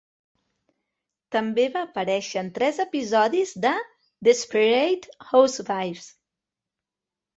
També 1.35 1.65
va 1.75 1.83
aparèixer 1.89 2.41
en 2.41 2.49
tres 2.57 2.81
episodis 2.85 3.53
de 3.67 3.75
"Desperate 4.29 5.15
Housewives". 5.29 6.13